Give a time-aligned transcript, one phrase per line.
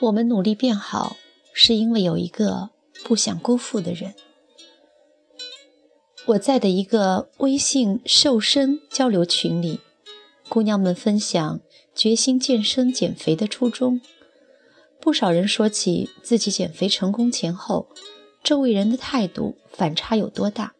[0.00, 1.16] 我们努力变好，
[1.52, 2.70] 是因为有一个
[3.04, 4.14] 不想辜负的人。
[6.26, 9.80] 我在的一个微信瘦身交流群里，
[10.48, 11.60] 姑娘们分享
[11.94, 14.00] 决心健身减肥的初衷。
[15.00, 17.88] 不少人说起自己减肥成功前后，
[18.44, 20.74] 周围人的态度反差有多大。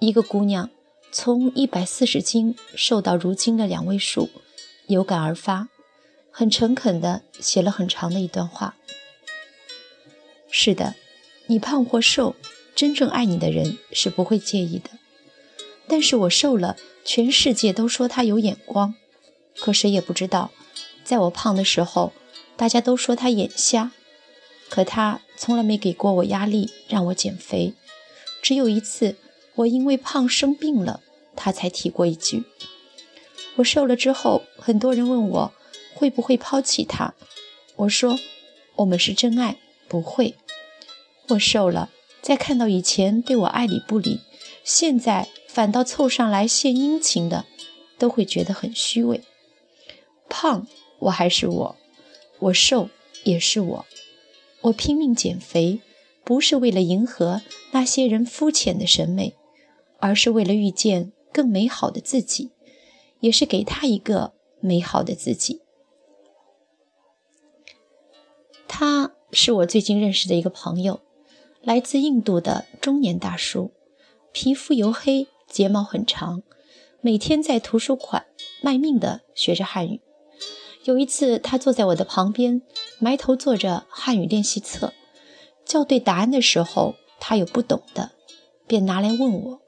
[0.00, 0.70] 一个姑娘
[1.12, 4.30] 从一百四十斤瘦到如今的两位数，
[4.88, 5.68] 有感而发，
[6.38, 8.76] 很诚恳地写了很长的一段话。
[10.50, 10.94] 是的，
[11.46, 12.36] 你胖或瘦。
[12.74, 14.90] 真正爱你的人是不会介意的，
[15.88, 18.94] 但是我瘦了，全世界都说他有眼光，
[19.58, 20.50] 可谁也不知道，
[21.02, 22.12] 在我胖的时候，
[22.54, 23.92] 大家都说他眼瞎，
[24.68, 27.72] 可他从来没给过我压力让我减肥，
[28.42, 29.16] 只有一次
[29.54, 31.00] 我因为胖生病了，
[31.34, 32.44] 他才提过一句。
[33.54, 35.52] 我瘦了之后，很多人问我
[35.96, 37.14] 会不会抛弃他，
[37.76, 38.18] 我说
[38.76, 39.56] 我们是真爱，
[39.88, 40.34] 不会。
[41.28, 41.90] 我瘦了。
[42.20, 44.20] 再看到以前对我爱理不理，
[44.64, 47.44] 现在反倒凑上来献殷勤的，
[47.98, 49.22] 都会觉得很虚伪。
[50.28, 50.66] 胖
[50.98, 51.76] 我还是我，
[52.40, 52.88] 我瘦
[53.22, 53.86] 也是我。
[54.62, 55.78] 我拼命减肥，
[56.24, 59.34] 不是为了迎合那些人肤浅的审美，
[60.00, 62.50] 而是为了遇见更美好的自己，
[63.20, 65.60] 也是给他一个美好的自己。
[68.78, 71.00] 他是我最近认识的一个朋友。
[71.62, 73.72] 来自印度的中年大叔，
[74.32, 76.42] 皮肤黝黑，睫毛很长，
[77.00, 78.26] 每天在图书馆
[78.60, 80.02] 卖命地学着汉语。
[80.84, 82.60] 有一次，他坐在我的旁边，
[82.98, 84.92] 埋头做着汉语练习册，
[85.64, 88.10] 校对答案的时候，他有不懂的，
[88.66, 89.60] 便拿来问我。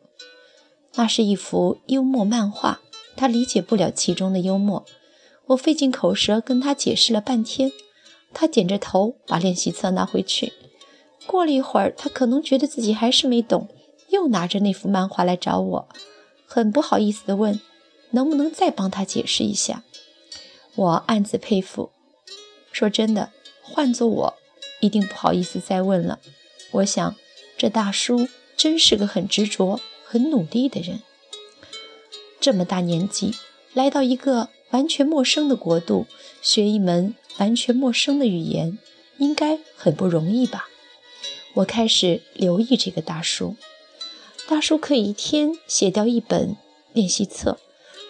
[0.97, 2.83] 那是一幅幽默漫画，
[3.16, 4.84] 他理解不了其中的幽默，
[5.47, 7.72] 我费尽口舌跟他解释了半天，
[8.33, 10.53] 他点着头把练习册拿回去。
[11.27, 13.69] 过了一会儿，他可能觉得自己还是没懂，
[14.09, 15.89] 又拿着那幅漫画来找我，
[16.47, 17.61] 很不好意思地问
[18.12, 19.83] ：“能不能再帮他解释一下？”
[20.77, 21.91] 我暗自佩服。
[22.72, 23.31] 说真的，
[23.62, 24.34] 换做我，
[24.81, 26.21] 一定不好意思再问了。
[26.71, 27.16] 我想，
[27.56, 31.00] 这大叔真是个很执着、很努力的人。
[32.41, 33.34] 这么大年纪，
[33.75, 36.06] 来到一个完全陌生的国度，
[36.41, 38.78] 学一门完全陌生的语言，
[39.19, 40.69] 应该很不容易吧？
[41.54, 43.56] 我开始留意这个大叔，
[44.47, 46.56] 大叔可以一天写掉一本
[46.93, 47.59] 练习册，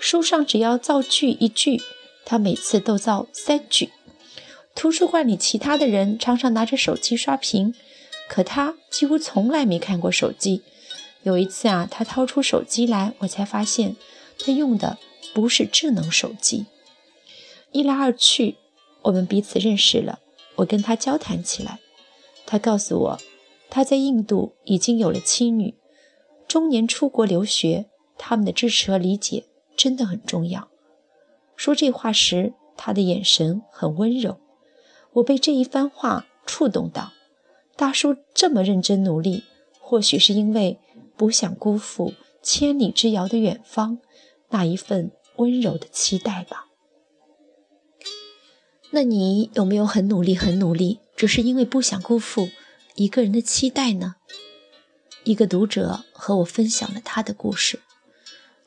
[0.00, 1.81] 书上只要造句一句，
[2.25, 3.91] 他每次都造三句。
[4.75, 7.75] 图书馆里其他的人常常拿着手机刷屏，
[8.28, 10.62] 可他几乎从来没看过手机。
[11.22, 13.97] 有一次啊，他掏出手机来，我才发现
[14.38, 14.99] 他用的
[15.34, 16.67] 不是智能手机。
[17.72, 18.56] 一来二去，
[19.03, 20.21] 我们彼此认识了，
[20.57, 21.79] 我跟他交谈起来，
[22.47, 23.19] 他告诉我。
[23.71, 25.75] 他在印度已经有了妻女，
[26.47, 27.85] 中年出国留学，
[28.17, 29.45] 他们的支持和理解
[29.77, 30.69] 真的很重要。
[31.55, 34.39] 说这话时，他的眼神很温柔，
[35.13, 37.13] 我被这一番话触动到。
[37.77, 39.45] 大叔这么认真努力，
[39.79, 40.79] 或许是因为
[41.15, 43.99] 不想辜负千里之遥的远方
[44.49, 46.68] 那一份温柔的期待吧。
[48.91, 52.49] 那你有没有很努力、很努力，只是因为不想辜负？
[52.94, 54.16] 一个人的期待呢？
[55.25, 57.81] 一个读者和我分享了他的故事。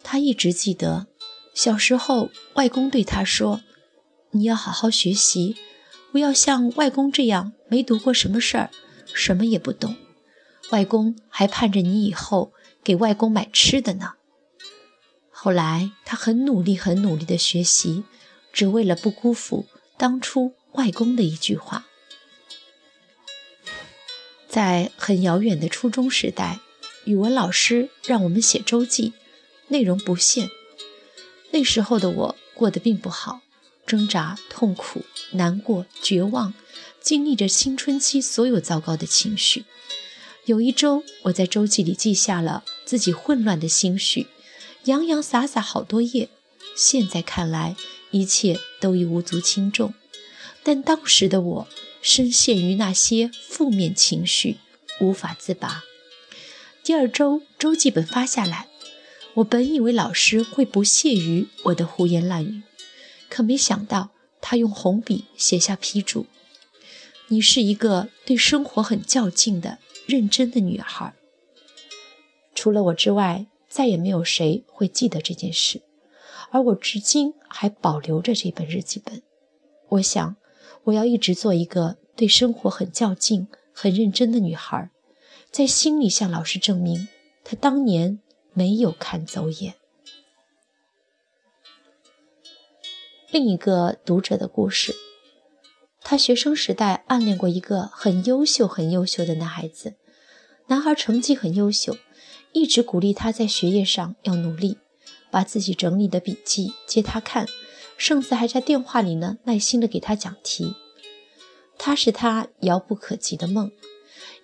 [0.04, 1.08] 他一直记得，
[1.54, 3.62] 小时候外公对他说
[4.32, 5.56] ：“你要好好学习，
[6.12, 8.70] 不要像外公这样没读过什么事儿，
[9.14, 9.96] 什么也不懂。
[10.72, 12.54] 外公还盼着你以后
[12.84, 14.14] 给外公买吃的呢。”
[15.32, 18.04] 后来他很努力、很努力的学习，
[18.54, 19.66] 只为了不辜负
[20.02, 21.86] 当初外公的一句话。
[24.50, 26.60] 在很遥远的初中时代，
[27.06, 29.14] 语文老师让我们写周记，
[29.68, 30.50] 内容不限。
[31.52, 33.42] 那时候的我过得并不好，
[33.86, 36.56] 挣扎、痛苦、难过、绝望，
[37.00, 39.66] 经历着青春期所有糟糕的情绪。
[40.46, 44.26] 有一周，我在周记里记下了自己混乱的心绪，
[44.86, 46.30] 洋洋洒洒好多页。
[46.76, 47.76] 现在看来，
[48.12, 49.94] 一切都已无足轻重，
[50.64, 51.68] 但当时的我。
[52.04, 54.58] 深陷于那些负面情绪，
[55.00, 55.84] 无法自拔。
[56.84, 58.68] 第二周周记本发下来，
[59.36, 62.64] 我本以为老师会不屑于我的胡言乱语，
[63.30, 64.10] 可没想到
[64.42, 66.26] 他用红笔写下批注
[67.30, 69.78] ：“你是一个对生活很较劲的
[70.08, 71.14] 认真的女孩。”
[72.56, 75.84] 除了我之外，再也没有谁会记得这件事，
[76.52, 79.22] 而我至今还保留着这本日记本。
[79.90, 80.36] 我想。
[80.86, 84.90] 我要一直做一个对生活很较劲、很认真的女孩，
[85.52, 87.08] 在心里向老师证明，
[87.44, 88.20] 她当年
[88.54, 89.76] 没有看走眼。
[93.30, 94.96] 另一个读者的故事，
[96.02, 99.94] 他学生时代暗恋过一个很优秀、很优秀的男孩子，
[100.66, 101.96] 男孩成绩很优秀，
[102.54, 104.80] 一直鼓励他在学业上要努力，
[105.32, 107.48] 把自己整理的笔记借他看。
[107.98, 110.76] 甚至还在电话里呢，耐心的给他讲题。
[111.78, 113.72] 他是他遥不可及的梦，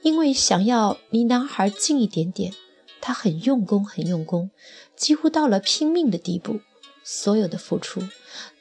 [0.04, 2.54] 因为想要离男孩近一点点，
[3.02, 4.52] 他很用功，很用功，
[4.96, 6.62] 几乎到了拼命的地步。
[7.04, 8.04] 所有的付出，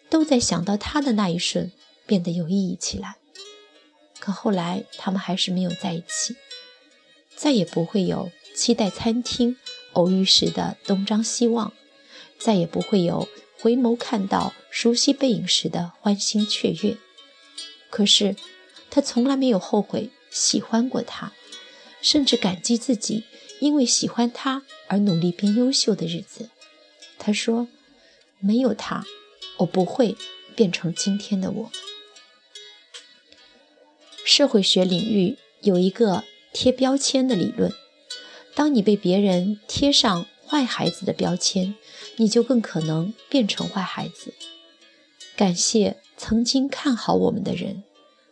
[0.08, 1.72] 都在想到他的那一瞬
[2.06, 3.16] 变得有意义起来。
[4.18, 6.36] 可后来他们还是没有在一起，
[7.34, 9.56] 再也不会有期待餐厅
[9.92, 11.72] 偶遇时的东张西望，
[12.38, 13.28] 再也不会有。
[13.58, 16.98] 回眸看到熟悉背影时的欢欣雀跃，
[17.90, 18.36] 可是
[18.90, 21.32] 他从来没有后悔喜欢过他，
[22.02, 23.24] 甚至感激自己
[23.60, 26.50] 因为喜欢他而努力变优秀的日子。
[27.18, 27.66] 他说
[28.38, 29.04] ：“没有他，
[29.56, 30.16] 我不会
[30.54, 31.72] 变成今天的我。”
[34.22, 37.72] 社会学领域有一个贴标签的理论，
[38.54, 41.74] 当你被别人贴上坏孩子的标签。
[42.18, 44.32] 你就更可能变成坏孩子。
[45.36, 47.84] 感谢曾经看好我们的人，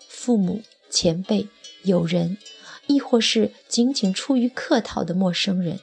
[0.09, 1.49] 父母、前辈、
[1.83, 2.39] 友人，
[2.87, 5.81] 亦或是仅仅出于客套的陌生人。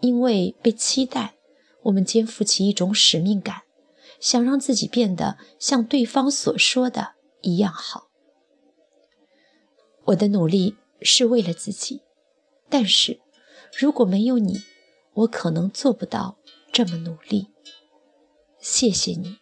[0.00, 1.36] 因为被期待，
[1.84, 3.62] 我们肩负起一种使命感，
[4.20, 8.08] 想让自己变得像对方所说的一样好。
[10.04, 12.02] 我的努力是为了自己，
[12.68, 13.20] 但是
[13.74, 14.60] 如果没有你，
[15.16, 16.38] 我可能做不到。
[16.72, 17.48] 这么努力，
[18.60, 19.38] 谢谢你。